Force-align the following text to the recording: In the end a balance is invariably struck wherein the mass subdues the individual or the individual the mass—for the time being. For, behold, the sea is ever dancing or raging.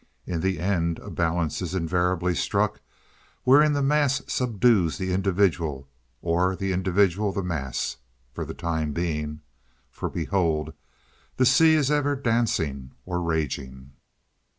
In 0.25 0.41
the 0.41 0.57
end 0.59 0.97
a 0.97 1.11
balance 1.11 1.61
is 1.61 1.75
invariably 1.75 2.33
struck 2.33 2.81
wherein 3.43 3.73
the 3.73 3.83
mass 3.83 4.23
subdues 4.25 4.97
the 4.97 5.13
individual 5.13 5.87
or 6.23 6.55
the 6.55 6.71
individual 6.73 7.31
the 7.31 7.43
mass—for 7.43 8.43
the 8.43 8.55
time 8.55 8.93
being. 8.93 9.41
For, 9.91 10.09
behold, 10.09 10.73
the 11.37 11.45
sea 11.45 11.75
is 11.75 11.91
ever 11.91 12.15
dancing 12.15 12.93
or 13.05 13.21
raging. 13.21 13.91